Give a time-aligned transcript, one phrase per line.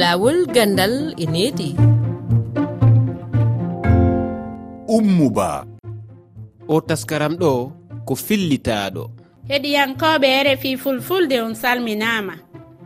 [0.00, 1.76] laawol gandal e needi.
[4.88, 5.68] Ummuba
[6.68, 7.52] o taskaram ɗo
[8.08, 9.04] ko fillitaaɗo.
[9.50, 12.34] Heɗiyankoɓe rfi fulfulde on salminama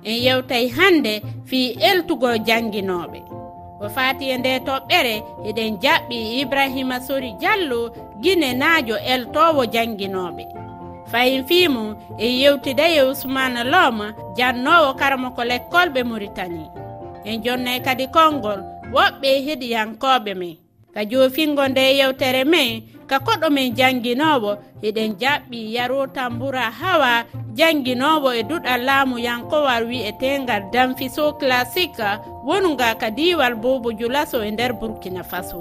[0.02, 1.14] en yewtay hannde
[1.48, 3.20] fii eltugo jannginoɓe
[3.84, 5.14] o fati e nde toɓɓere
[5.48, 7.80] eɗen jaɓɓi ibrahima sori diallo
[8.22, 10.44] guine naajo eltowo jannginoɓe
[11.10, 11.84] fayin fimu
[12.18, 14.06] e yewtida e usmane loma
[14.36, 16.83] jannowo karama ko lekkolɓe ɓe mauritanie
[17.24, 18.60] en jonnay kadi konngol
[18.94, 20.56] woɓɓe heɗiyankoɓe men.
[20.94, 24.50] Ka joofingo nde yewtere men ka koɗo men jannginowo
[24.86, 27.12] eɗen jaɓɓi yaro tambura hawa
[27.58, 32.08] jannginowo e duɗal laamu yankowal wi'etengal danfiso classique
[32.46, 35.60] wonuga ka diwal bobo julaso e nder burkina faso.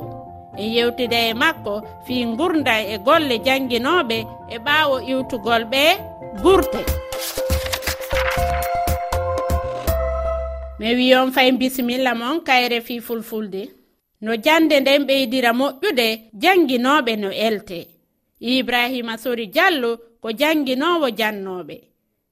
[0.58, 1.74] En yewtida e makko
[2.06, 4.18] fi gurdan e golle jannginoɓe
[4.54, 5.84] e ɓaawo iwtugol ɓe
[6.44, 7.03] gurte.
[10.80, 13.64] mi wi on fayin bisimilla mon kayre fi fulfulde.
[14.22, 16.08] No jande nden ɓeydira moƴƴude
[16.42, 17.80] jannginoɓe no elte.
[18.42, 21.76] Ibrahima sori diallo ko jannginowo jannoɓe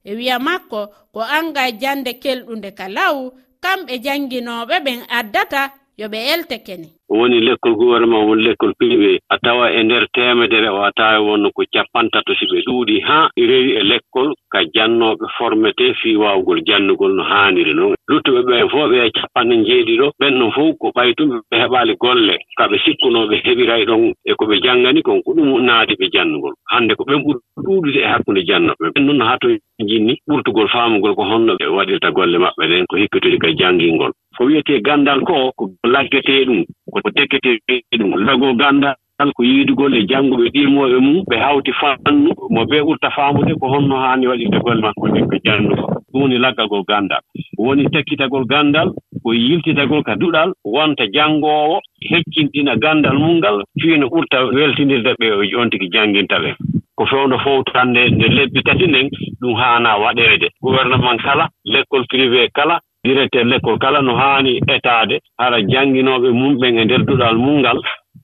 [0.04, 0.80] e wiya makko
[1.12, 3.16] ko anga jande kelɗunde ka law
[3.62, 5.62] kamɓe jannginoɓe ɓen addata
[5.98, 6.88] yo ɓe elte kene.
[7.18, 11.50] woni lekkol gouvernement woni lekkol privé a tawa e nder temedere o a tawa wonno
[11.56, 17.12] ko capantato si ɓe ɗuuɗi haa rewi e lekkol ka jannooɓe formete fii waawgol jannugol
[17.16, 21.56] no haaniri noon luttuɓe ɓen fof ɓe capanɗe jeeɗiɗo ɓen noon fof ko ɓaytumɓe ɓe
[21.62, 22.34] heɓaali golle.
[22.58, 26.92] Kaɓe sikkunooɓe heɓiray ɗon e ko ɓe janngani kon ko ɗum naati ɓe janngol hannde
[26.94, 28.84] ko ɓen ɓuri ɗuuɗude e hakkunde jannoɓe.
[28.94, 29.48] Ɓen noon haa to
[29.88, 34.12] jinni ɓurtugol faamugol ko honno ɓe waɗirta golle maɓɓe ɗen ko hikkatiri ka janngingol.
[34.36, 37.58] ko wiyetee ganndal ko ko laggetee ɗum ko tekketee
[37.98, 38.16] ɗum.
[38.26, 38.96] Lago ganndal
[39.36, 43.96] ko yiidugol e jannguɓe ɗimmooɓe mum ɓe hawti fannu mo ɓe ɓurta faamude ko honno
[43.96, 47.20] haani waɗirde gol makko man ko ɗekko janndugo ɗum woni laggagol ganndal
[47.58, 48.88] woni tekkitagol ganndal
[49.22, 55.70] ko yiltitagol ka duɗal wonta janngoowo heccintina ganndal mum ngal fiino ɓurta weltinirde ɓe on
[55.70, 56.54] tigi jannginta ɓe.
[56.96, 59.08] Ko fewndo fowtande nde lebbi tati nden
[59.40, 60.48] ɗum haana waɗeede.
[60.60, 66.54] Gouvernement kala l' école privé kala directeur l'école kala no haani etaade hara jannginooɓe mum
[66.60, 67.78] ɓen e ndeer duɗal mum ngal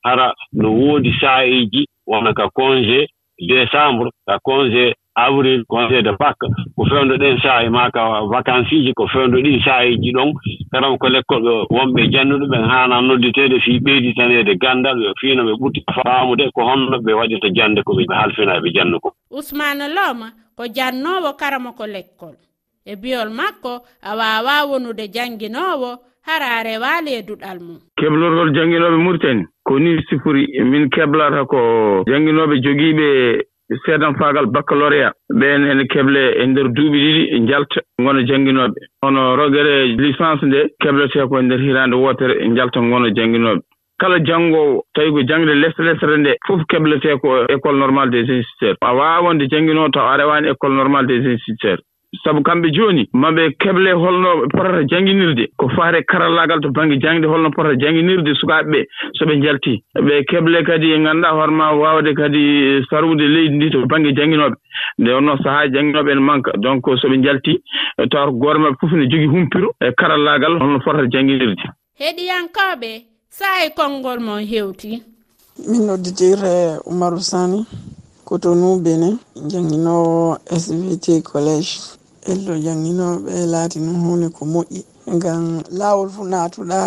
[0.04, 3.06] hara no woodi saa'iiji wona ka congé
[3.38, 6.36] décembre ka congé avril congé de bac
[6.76, 10.32] ko fewndo ɗen saahi ma ka vacance iji ko fewndo ɗin saahiji ɗon.
[10.72, 15.52] Karam ko l'école ɓe wonɓe jannuɗo ɓen haana nodditeede fii ɓeyditaneede ganndal ɓe fiino ɓe
[15.60, 20.30] ɓuti faamude ko honno ɓe waɗirta jannde ko ɓe halfina ɓe jannu ko ousmane loma
[20.56, 22.47] ko jannoowo karama ko l'école.
[22.90, 23.72] e biyol makko
[24.02, 25.90] a waawa wonude jannginowo
[26.26, 27.78] hara e duɗal mum.
[27.98, 31.58] Keblorgol jannginoɓe murtani ko ni sifori min keblata ko
[32.06, 33.08] jannginoɓe jogiiɓe
[33.84, 39.86] seedan faagal baccaloria ɓeen ene keble e ndeer duuɓi ɗiɗi njalta ngona jannginooɓe hono rogere
[40.02, 43.62] licence nde kebletee ko e ndeer hiraande wootere njalta ngona jannginooɓe
[44.00, 48.28] kala janngoowo tawi ko jangde lesre lesre nde fof kebletee ko e école normale des
[48.30, 48.76] instituteurs.
[48.80, 51.82] A waawa wonde jannginoo taw a rewaani école normale des instituteurs.
[52.24, 57.50] sabu kamɓe jooni maɓe keble holno potata jannginirde ko faare karallaagal to baŋnge jangde holno
[57.50, 62.40] potata jannginirde sukaaɓe ɓee so ɓe njaltii ɓe keble kadi ngannduɗaa hoore ma waawde kadi
[62.40, 64.56] eh, sarwude leydi ndi to baŋnge jannginooɓe
[64.98, 66.50] nde wonnoon sahaa jannginooɓe ene manque.
[66.56, 67.60] Donc so ɓe njaltii
[67.98, 71.62] e tawa gooto goore maɓɓe fof ne jogii humpiro e karallaagal holno potata jannginirde
[72.00, 72.90] heɗiyankooɓe
[73.30, 75.02] saa e konngol mon heewtii
[75.66, 77.66] min nodditirre oumarou sani
[78.24, 79.18] cotonou benin
[79.50, 81.97] jannginoowo svt collège
[82.28, 84.80] ɓelɗo jangguinoɓe laati noon hunde ko moƴƴi.
[85.16, 85.42] Ngam
[85.78, 86.80] laawol fuu naatuɗa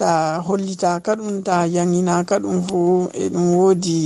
[0.00, 0.10] ta
[0.46, 3.98] hollitaka ɗum ta janginaka ɗum fuu e ɗum woodi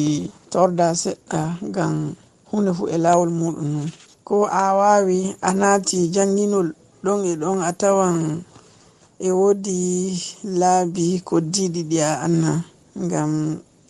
[0.53, 1.94] torda seɗɗa ngam
[2.50, 3.88] hunde fuu e laawol muɗum noon
[4.28, 6.69] ko a waawi a naati jangguinol
[7.05, 8.16] ɗon e ɗon a tawan
[9.20, 9.76] e woodi
[10.60, 12.53] laabi ko diɗi ɗi a anna.
[13.05, 13.32] Ngam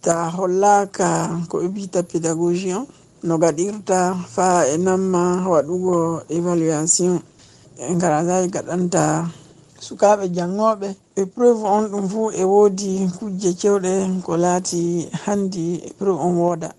[0.04, 1.06] ta hollaka
[1.48, 2.86] ko ɓe mbita pédagogie on.
[3.22, 7.20] no gaɗirta fa e namma waɗugo évaluation
[7.78, 9.02] e karasaji e gaɗanta
[9.80, 10.88] sukaɓe jangoɓe.
[11.16, 16.34] E épreuve on ɗum fuu e woodi kujje cewɗe ko laati hanndi épreuve e on
[16.38, 16.70] wooda.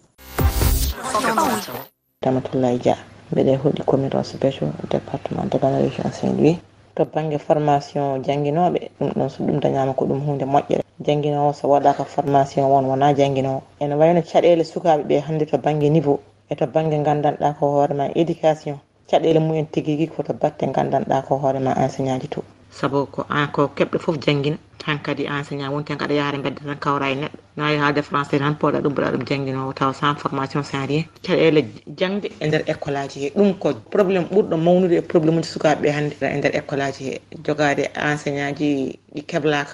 [2.23, 2.97] Ramatullahi dia
[3.31, 6.57] mbiɗe huɗi commiron spécial département de la région saint louis.
[6.95, 10.83] To banggue formation jannginoɓe ɗum ɗon so ɗum dañama ko ɗum hunde moƴƴere.
[11.05, 15.89] Jannginowo so waɗaka formation won wona jannginowo ene wayno caɗele sukaɓe ɓe hande to banggue
[15.89, 16.19] niveau.
[16.49, 18.77] e to banggue gandanɗa ko hoorema éducation
[19.09, 22.43] caɗele mumen tigui rigui koto batte gandanɗa ko hoorema enseignant ji to.
[22.71, 26.77] Saabu ko an ko keɓɗo foof jangguina hankkadi enseignant woni tan kaɗa yaare bedde tan
[26.79, 27.37] kawra e neɗɗo.
[27.57, 31.03] Nawi haalde français tan poɗa ɗum mbaɗa ɗum jangguinowo taw sans formation sans rien.
[31.23, 31.61] Caɗele
[31.99, 33.29] jangde e nder école aji he.
[33.37, 37.21] Ɗum ko probléme ɓurɗo mawnude e probléme uji sukaɓeɓe hannde e nder école aji he.
[37.45, 39.73] Jogade enseignant ji ɗi keblaka.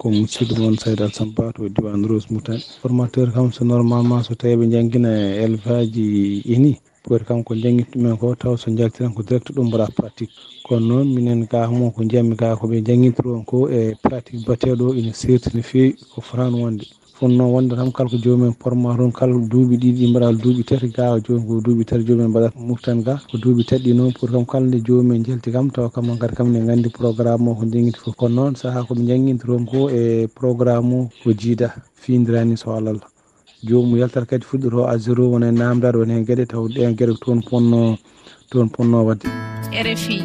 [0.00, 4.54] ko musidɗo moon saydal samba to diwan rose moutane formateur kam so normalement so tawi
[4.60, 5.10] ɓe jangguina
[5.44, 6.06] élevage ji
[6.54, 6.72] ini
[7.04, 10.32] poti kam ko jangguintumen ko taw so jaltiran ko direct ɗum mbaɗa pratique.
[10.66, 15.12] Kono noon minen ga mo ko jiyammi ga koɓe jangguintoron ko e pratique bateɗo ina
[15.20, 16.86] serti no fewi ko fotani wonde.
[17.22, 20.64] kono noon wonde tan kala ko jomumen porma toon kala duuɓi ɗiɗi ɗi mbaɗa duuɓi
[20.66, 24.12] tati ga joni ko duuɓi tati jomumen mbaɗata moftan ga ko duuɓi tati ɗi noon
[24.12, 27.54] pour kam kala nde jomumen jalti kam tawa kamma kadi kam ne gandi programme o
[27.54, 32.56] ko jangguinti fof kono noon saaha koɓe jangguinti ko e programme o ko jiida fiidirani
[32.58, 33.06] so alallah
[33.62, 37.14] jomum yaltata kadi fuɗɗoto à zéro wona e namdade wona hen gueɗe taw ɗen gueɗe
[37.14, 37.96] e toon ponno
[38.50, 39.30] toon ponno wadde.
[39.70, 40.18] Rfi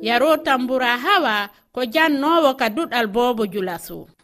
[0.00, 4.15] yaro tambura hawa ko jannowo ka duɗal bobo julaso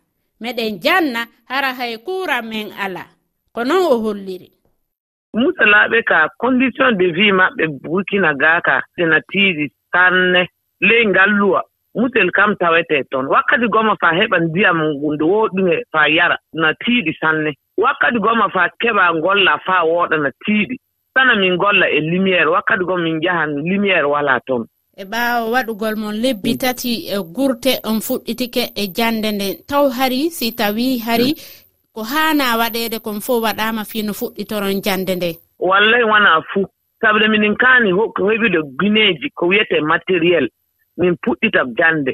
[0.42, 3.04] meɗen janna hara hay kuuran men ala.
[3.54, 4.48] Ko noon o holliri?
[5.40, 8.74] Musalaaɓe ka condition de vie maɓɓe burkina ga ka
[9.30, 10.42] tiiɗi sanne
[10.80, 11.60] ley ngalluwa.
[11.94, 14.78] Musel kam tawetee toon wakkati goma faa heɓa ndiyam
[15.14, 17.50] nde wooɗume faa yara na tiiɗi sanne.
[17.82, 20.76] Wakkati goma faa keɓa ngolla faa wooɗa na tiiɗi.
[21.14, 24.64] Sana min golla e lumiére wakkati goma min njahan lumiére walaa toon
[25.02, 26.58] e ɓaawa waɗugol mon lebbi mm.
[26.58, 31.40] tati e gurte on fuɗɗitike e jannde nden taw hari si tawi hari mm.
[31.94, 35.30] ko haana waɗeede kon fof waɗaama fii no fuɗɗitoron jannde nde.
[35.58, 36.66] Wallay wona fuu.
[37.00, 40.46] Sabude minin kaani heɓude gineeji ko wiyete matériel
[40.98, 42.12] min puɗɗita jannde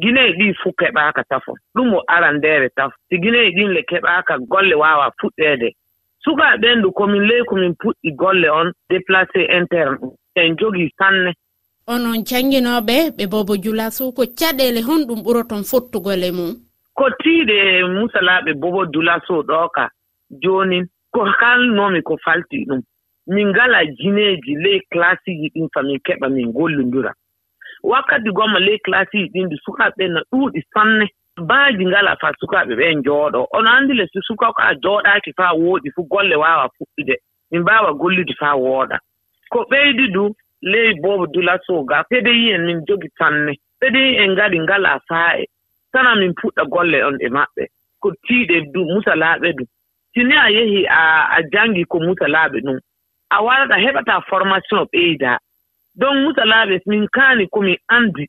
[0.00, 1.52] gineeji ɗin fuu keɓaaka tafo.
[1.74, 5.68] Ɗum o arandeere taf si gineeji ɗin le keɓaaka golle waawa fuɗɗeede.
[6.24, 9.98] Sukaaɓe ɓeen ɗu komin ley komin puɗɗi golle on déplacé interne.
[10.36, 11.32] En jogii sanne.
[11.92, 16.52] onon janginoɓe ɓe bobo jula sow ko caɗele honɗum ɓuroton fottugole mum.
[16.94, 17.56] Ko tiiɗe
[17.96, 19.88] musalaaɓe bobo dula sow ɗo ka
[20.42, 22.80] joonin ko kalnoomi ko falti ɗum.
[23.26, 27.12] Min ngala jineeji ley classeji ɗin fa min keɓa min gollondira
[27.82, 31.06] wakkati gomma ley classeji ɗin ɗi sukaaɓe ɓee no ɗuuɗi sanne.
[31.48, 35.88] Baaji ngala fa sukaaɓe ɓen njooɗoo ono anndi le so sukaaɓe a jooɗaaki faa wooɗi
[35.94, 37.14] fuu golle waawa fuɗɗude
[37.50, 38.98] min mbaawa gollude faa wooɗa.
[39.50, 44.58] Ko ɓeydi du ley boobo dulato gaa pdi en min jogi tanne pdi en ngadi
[44.60, 45.44] ngalaa faa'e
[45.92, 47.64] tana min puɗɗa golle on e maɓɓe.
[48.02, 49.64] Ko tiiɗe du musalaaɓe du.
[50.14, 51.00] Sini a yehi a
[51.36, 52.78] a janngi ko musalaaɓe ɗum
[53.30, 55.38] a warata heɓataa formation ɓeydaa
[56.00, 58.24] don musalaaɓe min kaani komin anndi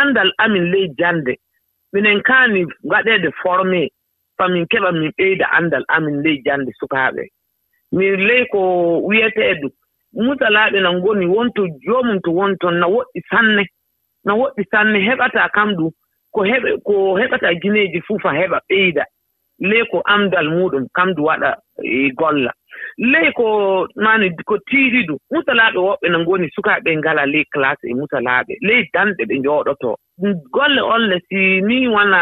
[0.00, 1.34] anndal amin ley jannde
[1.92, 2.60] minen kaani
[2.90, 3.88] waɗeede formé
[4.38, 7.22] famin keɓa min ɓeyda anndal amin ley jannde sukaaɓe.
[7.92, 8.60] Min ley ko
[9.08, 9.68] wiyetee du
[10.14, 13.64] musalaaɓe no ngoni wonto joomum to woni toon no woɗɗi sanne
[14.24, 15.90] no woɗɗi sanne heɓataa kam ɗum
[16.34, 19.04] ko heɓe ko heɓata gineeji fof a heɓa ɓeyda.
[19.60, 21.50] Ley ko amdal muɗum kamdu waɗa
[21.84, 22.52] e, golla.
[22.98, 23.46] Ley ko
[23.96, 28.80] mani ko tiiɗi ɗum musalaaɓe woɓɓe no ngoni sukaaɓe ngala ley classe e musalaaɓe ley
[28.94, 29.96] danɗe ɓe njooɗotoo
[30.54, 32.20] golle olle si ni wona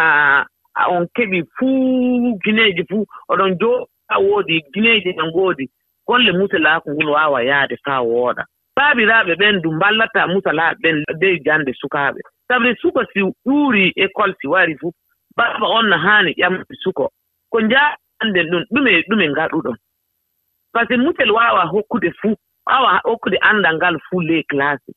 [0.94, 3.86] on keɓi fuu gineeji fuu oɗon joo
[4.28, 5.64] woodi gineeji no ngoodi.
[6.08, 8.42] golle muselaaku ngun waawa yahde faa wooɗa
[8.78, 12.20] baabiraaɓe ɓen du mballata musalaaɓe ɓen dey jannde sukaaɓe.
[12.48, 14.90] Sabre suka si ɗuuri école si wari fuu
[15.36, 17.04] baaba on no haani ƴamde suko.
[17.52, 19.76] Ko njaanden ɗum ɗume ɗume ngaɗuɗon.
[20.72, 22.34] Par ce que musel waawa hokkude fuu
[22.66, 24.90] waawa hokkude anndal ngal fuu ley classe.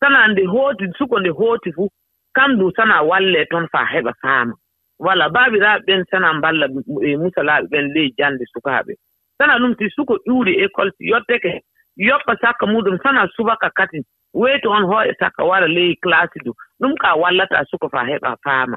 [0.00, 1.88] Sana nde hooti suko nde hooti fuu
[2.36, 4.54] kam du sana wallee toon faa heɓa faama.
[5.00, 6.66] Voilà baabiraaɓe ɓen sana mballa
[7.08, 8.92] e musalaaɓe ɓen ley jannde sukaaɓe.
[9.38, 11.60] sana ɗum numti suko ƴuuri école si yotteke.
[11.98, 13.98] Yoɓɓa sakka muɗum sana subaka kati
[14.34, 16.52] weyto on ho sakka wara ley classe du.
[16.80, 18.76] Ɗum ka wallata suka fa heɓa faama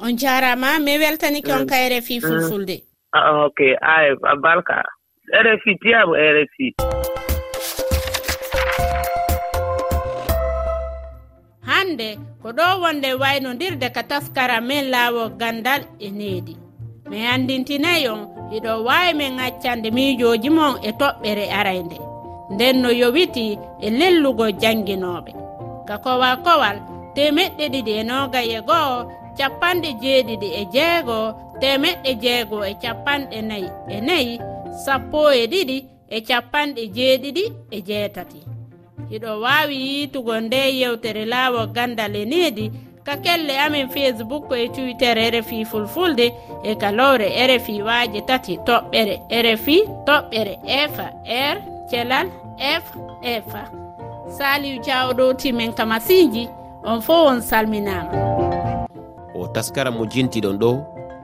[0.00, 1.68] on jarama mi weltanike on mm.
[1.70, 2.26] ka rfi mm.
[2.26, 2.76] fulfulde.
[3.12, 3.60] Ah, ok.
[3.80, 4.82] Ay barka
[5.30, 6.74] rfi tiyabo rfi
[11.66, 16.63] hande ko ɗo wonde waynodirde ka taskara min laawo gandal e needi.
[17.10, 21.98] mi andintinayi on hiɗo wawi min accande miijoji mon e toɓɓere arayde.
[22.52, 25.32] Nden no yowiti e lellugo jannginoɓe
[25.88, 26.76] ka kowa kowal
[27.14, 28.96] temeɗɗe ɗiɗi e nogay e goho
[29.38, 31.18] capanɗe jeeɗiɗi e jeego
[31.60, 34.32] temeɗɗe jeego e capanɗe nayi e nayi
[34.84, 35.76] sappo e ɗiɗi
[36.16, 37.44] e capanɗe jeeɗiɗi
[37.76, 38.40] e jeetati.
[39.10, 42.64] Hiɗo wawi yiitugo nde yewtere laawo gandal e needi
[43.04, 46.32] ka kelle amin facebook e twitter rfi fulfulde
[46.62, 49.14] e kalowre rfi waaji tati toɓɓere.
[49.42, 51.06] Rfi toɓɓere efa
[51.52, 51.56] r
[51.90, 52.84] thelal f
[53.22, 53.62] efa
[54.38, 56.48] saliw jawɗo timin kamasiji
[56.84, 58.12] on fo on salminama
[59.34, 60.70] o taskara mo jintiɗon ɗo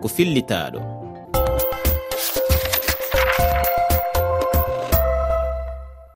[0.03, 1.00] ko fillitaɗo